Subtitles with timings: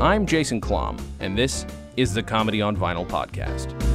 [0.00, 1.64] I'm Jason Klamm, and this
[1.96, 3.89] is the Comedy on Vinyl podcast.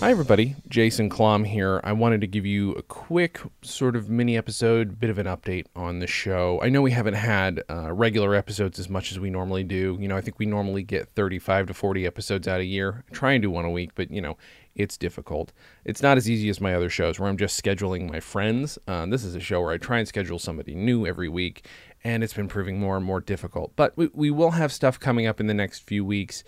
[0.00, 0.56] Hi, everybody.
[0.66, 1.78] Jason Klamm here.
[1.84, 5.66] I wanted to give you a quick sort of mini episode, bit of an update
[5.76, 6.58] on the show.
[6.62, 9.98] I know we haven't had uh, regular episodes as much as we normally do.
[10.00, 13.04] You know, I think we normally get 35 to 40 episodes out a year.
[13.10, 14.38] I try and do one a week, but, you know,
[14.74, 15.52] it's difficult.
[15.84, 18.78] It's not as easy as my other shows where I'm just scheduling my friends.
[18.88, 21.66] Uh, this is a show where I try and schedule somebody new every week,
[22.04, 23.76] and it's been proving more and more difficult.
[23.76, 26.42] But we, we will have stuff coming up in the next few weeks.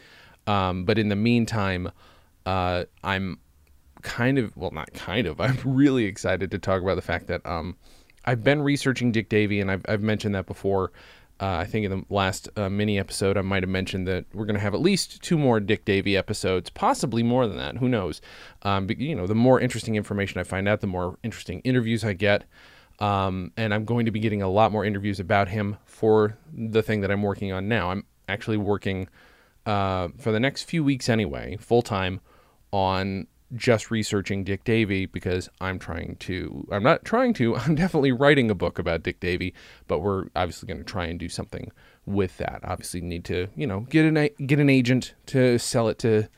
[0.47, 1.91] Um, but in the meantime,
[2.47, 3.39] uh, I'm
[4.03, 7.45] kind of, well, not kind of, I'm really excited to talk about the fact that
[7.47, 7.77] um,
[8.25, 10.93] I've been researching Dick Davy, and I've, I've mentioned that before.
[11.41, 14.45] Uh, I think in the last uh, mini episode, I might have mentioned that we're
[14.45, 17.79] going to have at least two more Dick Davy episodes, possibly more than that.
[17.79, 18.21] Who knows?
[18.63, 22.05] Um, but, you know, the more interesting information I find out, the more interesting interviews
[22.05, 22.45] I get.
[23.01, 26.83] Um, and I'm going to be getting a lot more interviews about him for the
[26.83, 27.91] thing that I'm working on now.
[27.91, 29.09] I'm actually working
[29.67, 32.21] uh, for the next few weeks anyway, full time,
[32.73, 38.13] on just researching Dick Davy because I'm trying to, I'm not trying to, I'm definitely
[38.13, 39.55] writing a book about Dick Davy,
[39.89, 41.71] but we're obviously going to try and do something
[42.07, 42.61] with that.
[42.65, 46.29] Obviously, need to, you know, get an get an agent to sell it to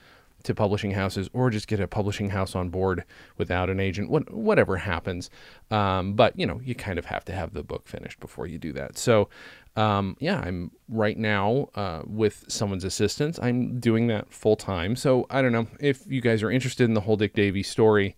[0.45, 3.05] to publishing houses, or just get a publishing house on board
[3.37, 4.09] without an agent.
[4.09, 5.31] What whatever happens,
[5.71, 8.59] um, but you know, you kind of have to have the book finished before you
[8.59, 8.97] do that.
[8.97, 9.29] So
[9.77, 13.39] um, yeah, I'm right now uh, with someone's assistance.
[13.43, 14.95] I'm doing that full time.
[14.97, 18.17] So I don't know if you guys are interested in the whole Dick Davy story.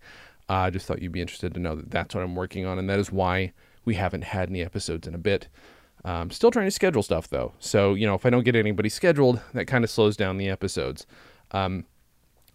[0.49, 2.79] Uh, I just thought you'd be interested to know that that's what I'm working on,
[2.79, 3.53] and that is why
[3.85, 5.47] we haven't had any episodes in a bit.
[6.05, 7.53] Um, still trying to schedule stuff though.
[7.59, 10.49] So you know, if I don't get anybody scheduled, that kind of slows down the
[10.49, 11.05] episodes.
[11.51, 11.85] Um,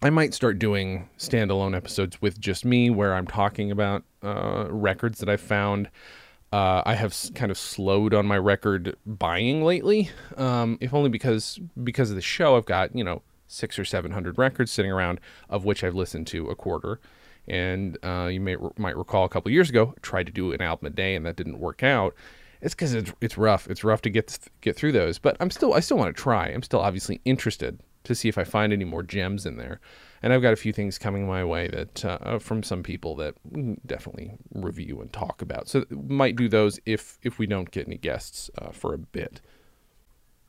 [0.03, 5.19] I might start doing standalone episodes with just me, where I'm talking about uh, records
[5.19, 5.89] that I've found.
[6.51, 11.57] Uh, I have kind of slowed on my record buying lately, um, if only because
[11.85, 12.57] because of the show.
[12.57, 16.27] I've got you know six or seven hundred records sitting around, of which I've listened
[16.27, 16.99] to a quarter.
[17.47, 20.61] And uh, you may might recall a couple years ago, I tried to do an
[20.61, 22.13] album a day, and that didn't work out.
[22.61, 23.69] It's because it's it's rough.
[23.69, 26.49] It's rough to get get through those, but I'm still I still want to try.
[26.49, 29.79] I'm still obviously interested to see if I find any more gems in there
[30.23, 33.35] and I've got a few things coming my way that uh, from some people that
[33.85, 35.67] definitely review and talk about.
[35.67, 39.41] So might do those if if we don't get any guests uh, for a bit.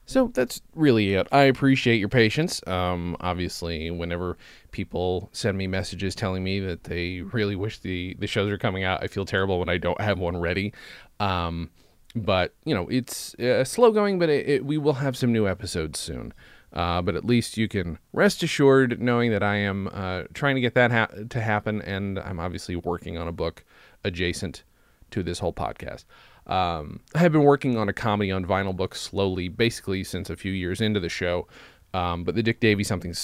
[0.06, 1.26] So that's really it.
[1.32, 2.64] I appreciate your patience.
[2.69, 4.37] Um, obviously, whenever
[4.70, 8.84] people send me messages telling me that they really wish the the shows are coming
[8.84, 10.72] out, I feel terrible when I don't have one ready.
[11.19, 11.70] Um,
[12.14, 15.48] but you know, it's uh, slow going, but it, it, we will have some new
[15.48, 16.32] episodes soon.
[16.74, 20.60] Uh, but at least you can rest assured knowing that I am uh, trying to
[20.60, 23.64] get that ha- to happen, and I'm obviously working on a book
[24.02, 24.64] adjacent
[25.12, 26.04] to this whole podcast.
[26.46, 30.36] Um, I have been working on a comedy on vinyl book slowly, basically since a
[30.36, 31.46] few years into the show.
[31.94, 33.14] Um, but the Dick Davy something,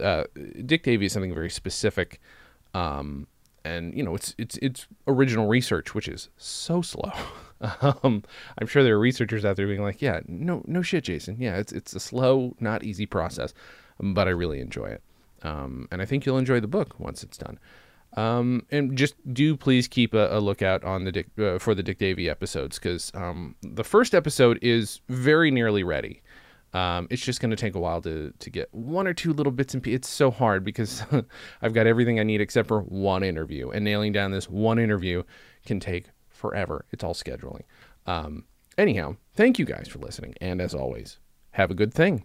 [0.00, 0.24] uh,
[0.64, 2.20] Dick Davy is something very specific,
[2.72, 3.26] um,
[3.64, 7.12] and you know it's it's it's original research, which is so slow.
[7.80, 8.22] Um,
[8.58, 11.36] I'm sure there are researchers out there being like, yeah, no, no shit, Jason.
[11.38, 13.54] Yeah, it's it's a slow, not easy process,
[13.98, 15.02] but I really enjoy it,
[15.42, 17.58] um, and I think you'll enjoy the book once it's done.
[18.16, 21.82] Um, and just do please keep a, a lookout on the Dick, uh, for the
[21.82, 26.22] Dick Davy episodes because um, the first episode is very nearly ready.
[26.74, 29.52] Um, it's just going to take a while to to get one or two little
[29.52, 29.96] bits and pieces.
[29.96, 31.02] It's so hard because
[31.62, 35.22] I've got everything I need except for one interview, and nailing down this one interview
[35.64, 36.84] can take forever.
[36.90, 37.62] It's all scheduling.
[38.06, 38.44] Um,
[38.76, 40.34] anyhow, thank you guys for listening.
[40.40, 41.18] And as always,
[41.52, 42.24] have a good thing.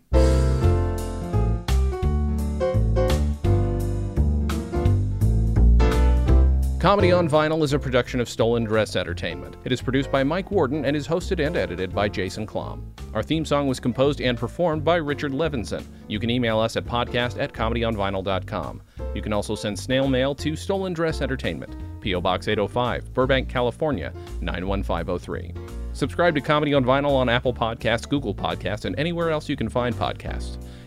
[6.80, 9.58] Comedy on Vinyl is a production of Stolen Dress Entertainment.
[9.66, 12.82] It is produced by Mike Worden and is hosted and edited by Jason Klamm.
[13.14, 15.84] Our theme song was composed and performed by Richard Levinson.
[16.08, 18.82] You can email us at podcast at comedyonvinyl.com.
[19.16, 22.22] You can also send snail mail to Stolen Dress Entertainment, P.O.
[22.22, 25.54] Box 805, Burbank, California, 91503.
[25.94, 29.70] Subscribe to Comedy on Vinyl on Apple Podcasts, Google Podcasts, and anywhere else you can
[29.70, 30.58] find podcasts.